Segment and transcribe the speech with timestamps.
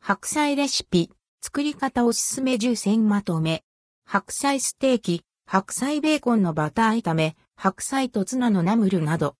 [0.00, 1.10] 白菜レシピ、
[1.42, 3.62] 作り方おすすめ10選まとめ。
[4.06, 9.36] 白菜ステーキ、白菜ベーコンのバター炒め、白菜とツナのナムルなど。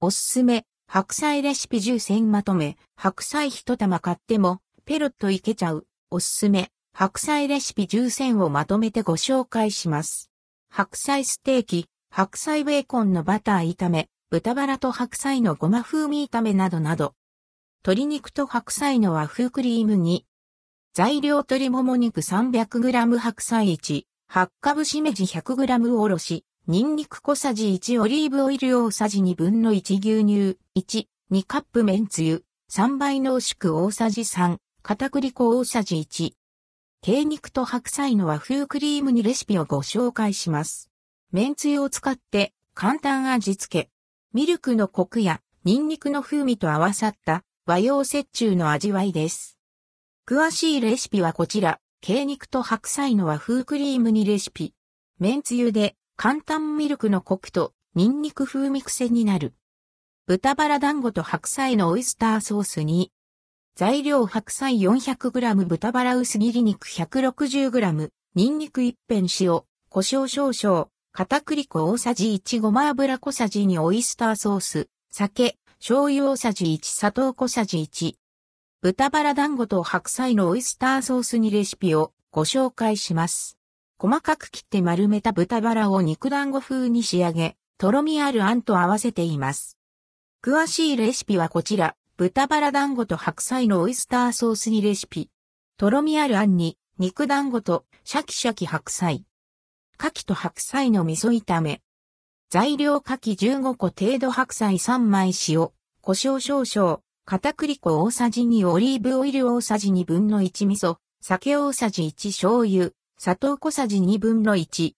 [0.00, 5.86] おすすめ、白菜レシピ10選まとめ、白菜一玉買っても、ペロッといけちゃう。
[6.10, 10.30] おすすめ、白菜レシピ10選をまとめてご紹介します。
[10.70, 17.14] 白菜ステーキ、白菜ベーコンのバター炒め、豚バラと白菜のごま風味炒めなどなど。
[17.84, 20.26] 鶏肉と白菜の和風クリーム煮。
[20.94, 36.32] 材料鶏もも肉 300g 白菜1、八角しめじ 100g おろし、ニンニク小さじ1オリーブオイル大さじ2分の1牛乳1、2カップ麺つゆ、3倍濃縮大さじ3、片栗粉大さじ1。
[37.06, 40.90] 鶏肉と白菜の和風クリームにレシピをご紹介します。
[41.30, 43.90] 麺つゆを使って簡単味付け。
[44.36, 49.58] ミルクのコクやニンニクの風味と合わさった和洋折衷の味わいです。
[50.28, 54.74] 詳しいレシピはこちら、鶏肉と白菜の和風クリームにレシピ。
[55.18, 59.54] 麺つゆで簡単ミルクのコクとニンニク風味癖になる。
[60.26, 63.12] 豚バラ団子と白菜のオイスターソースに、
[63.74, 78.16] 材料白菜 400g 豚バラ薄切り肉 160g、ニンニク一片塩、胡椒少々、片栗粉大さじ1ごま油小さじ2オイスターソース、酒、醤油大さじ1砂糖小さじ1。
[78.82, 83.56] 豚バラ団子と白菜のオイスターソースにレシピをご紹介します。
[83.98, 89.78] 細かく切って丸めた豚バラを肉団子風に仕上げ、とろみあるあんと合わせています。
[90.44, 95.30] 詳しいレシピはこちら、豚バラ団子と白菜のオイスターソースにレシピ。
[95.78, 99.24] とろみあるあんに、肉団子とシャキシャキ白菜。
[99.98, 101.80] 牡蠣と白菜の味噌炒め。
[102.50, 105.70] 材料牡蠣15個程度白菜3枚塩、
[106.02, 114.92] 胡椒少々、片栗粉大さじ2オリーブオイル大さじ2分の1味噌、酒大さじ1醤油、砂糖小さじ2分の1。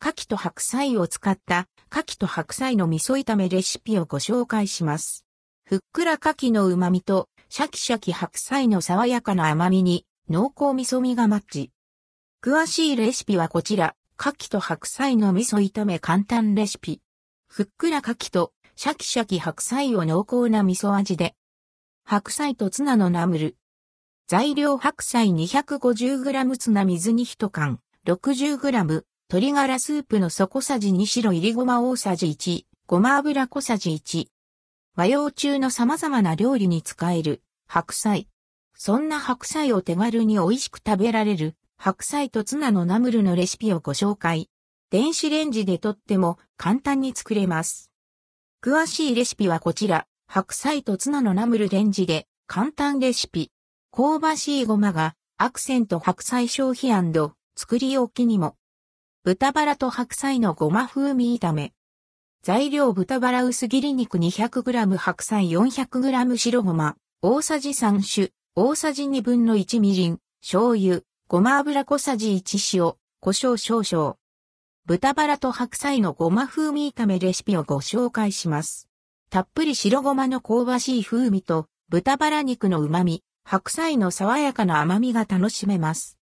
[0.00, 5.24] 牡蠣と白菜を使った牡蠣と白菜の味噌炒めレシピをご紹介します。
[5.64, 11.70] ふっくら牡蠣の旨味とシャキシャキ白菜の爽やかな甘みに濃厚味噌味がマッチ。
[12.42, 13.94] 詳しいレシピはこちら、
[14.24, 17.00] 牡蠣と白菜の味噌炒め簡単レシピ。
[17.48, 21.34] ふっくら牡蠣とシャキシャキ白菜を濃厚な味噌味で
[22.04, 23.56] 白菜とツナのナムル。
[24.28, 34.28] 材料白菜 250g ツナ水に1缶、60g、鶏ガラスープの底さじ2白入りごま大さじ1、ごま油小さじ1。
[34.94, 38.28] 和洋中の様々な料理に使える白菜。
[38.76, 44.48] そんな白菜を手軽に美味しく食べられる白菜とツナのナムルのレシピをご紹介。
[44.90, 47.90] 電子レンジでとっても簡単に作れます。
[48.64, 50.06] 詳しいレシピはこちら。
[50.28, 53.50] 白菜とツナのナムルレンジで簡単レシピ。
[53.90, 56.92] 香ばしいごまがアクセント白菜消費
[57.56, 58.54] 作り置きにも。
[59.24, 61.72] 豚バラと白菜のごま風味炒め。
[62.44, 74.16] 材料豚バラ薄切り肉 200g 白菜 400g 白ごま、大さじ3種、大さじ2分の1みりん、醤油、ごま油小さじ1塩、胡椒少々。
[74.84, 78.90] 豚バラと白菜のごま風味炒めレシピをご紹介します。
[79.30, 86.18] たっぷり白ごまの香ばしい風味と豚バラ肉の旨味、白菜の爽やかな甘みが楽しめます。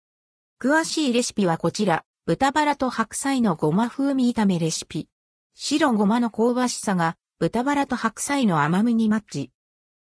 [0.60, 5.08] 詳しいレシピはこちら、豚バラと白菜のごま風味炒めレシピ。
[5.54, 9.52] 白ごまの香ばしさが豚バラと白菜の甘みにマッチ。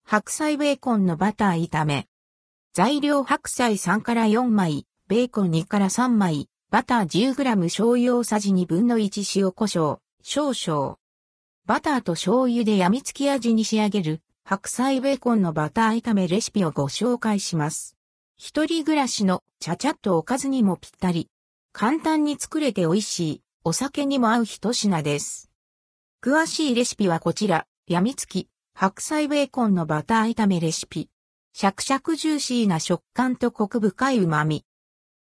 [0.05, 2.07] 白菜ベーコンのバター炒め。
[2.73, 10.97] 材料白菜3から4枚、ベーコン2から3枚、バター 10g 醤油大さじ2分の1塩胡椒、少々。
[11.65, 17.97] バターと醤油で病みつき味に仕上げる白菜ベーコンのバター炒めレシピをご紹介します。
[18.37, 21.29] 一人暮らしのちゃちゃっとおかずにもぴったり。
[21.73, 25.51] 簡単に作れて美味しいお酒にも合う一品です。
[26.23, 31.09] 詳しいレシピはこちら、病みつき白菜ベーコンのバター炒めレシピ。
[31.59, 34.63] シャクシャクジューシーな食感とコク深い旨味。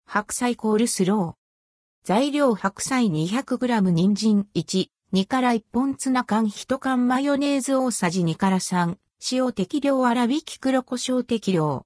[0.07, 2.07] 白菜コールスロー。
[2.09, 8.97] 材料白菜 200g 人参1、2から1本ツナ缶1缶マヨネーズ大さじ2から3、
[9.31, 11.85] 塩適量粗挽き黒胡椒適量。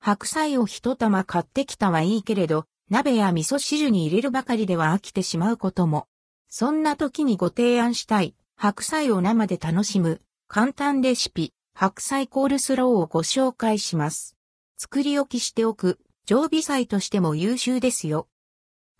[0.00, 6.08] 白菜を一玉買ってきたはいいけれど、鍋や味噌汁に入れるばかりでは飽きてしまうことも。
[6.48, 14.36] そんな時にご提案したい、白菜を生で楽しむ、簡単レシピ、白菜コールスローをご紹介します。
[14.78, 18.26] 作り置きしておく、常備菜としても優秀ですよ。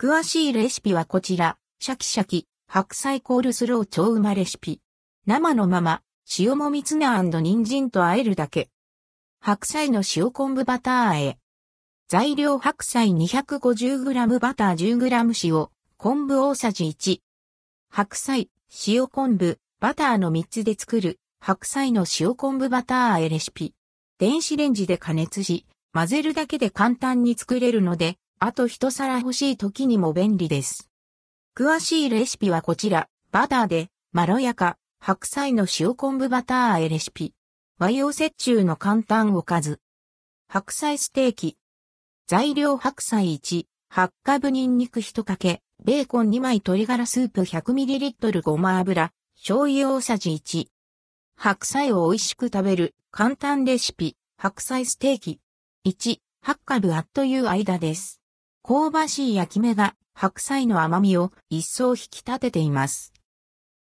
[0.01, 4.81] 詳しいレシピはこちら、シャキシャキ、白菜コールスロー超うまレシピ。
[5.27, 6.03] 生のまま、
[6.39, 8.71] 塩もみツナ人参と和えるだけ。
[9.41, 11.39] 白菜の塩昆布バター和え。
[12.07, 15.67] 材料白菜 250g バター 10g 塩、
[15.97, 17.19] 昆布大さじ1。
[17.91, 18.51] 白菜、
[18.87, 23.75] 塩昆布、バターの3つで作る白菜の塩昆布バター和えレシピ。
[24.19, 30.91] 電子レンジで加熱し、混ぜるだけで簡単に作れるので、あと一皿欲しい時にも便利です。
[31.57, 37.33] 詳しいレシピはこちら、バターで、まろやか、白菜の塩昆布バター和えレシピ。
[37.79, 39.81] 和洋折衷の簡単おかず。
[40.49, 41.57] 白菜ステーキ。
[42.27, 50.69] 材料白菜1、八株ニンニク1かけ、ベーコン2枚鶏ガラスープ 100ml ごま油、醤油大さじ1。
[51.41, 55.41] 白菜を美味しく食べる簡単レシピ、白菜ステーキ。
[55.87, 58.21] 1、八株あっという間です。
[58.65, 63.13] 香ばしい焼き目が白菜の甘みを一層引き立てています。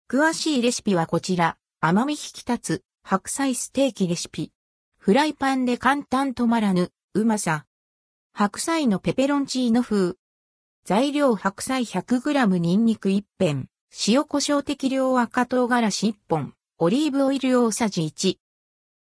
[0.10, 4.52] 詳しいレシピはこちら、甘み引き立つ白菜ステーキレシピ。
[4.98, 7.66] フライパンで簡単止まらぬ、うまさ。
[8.34, 10.16] 白菜のペペロンチーノ風。
[10.84, 13.70] 材料白菜 100g ニンニク1片、
[14.10, 18.36] 塩胡椒適量赤唐辛子1本、オリーブオイル大さじ1。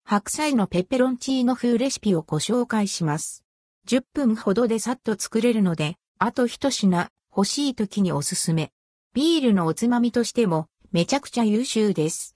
[0.04, 3.46] 白菜のペペロンチーノ風レシピをご紹介します。
[3.88, 8.72] 10分ほどでさっと作れるので、あと一品欲しい時におすすめ。
[9.14, 12.34] ビールのおつまみとしてもめちゃくちゃ優秀です。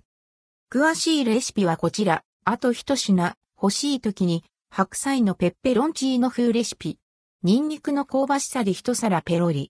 [0.73, 2.23] 詳しいレシピはこちら。
[2.47, 6.97] あと一品欲しい時に白菜のペッペロンチーノ風レシピ。
[7.43, 9.65] ニンニクの香ばしさで一皿ペロリ。